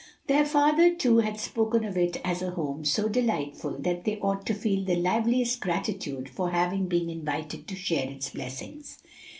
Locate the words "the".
4.83-4.95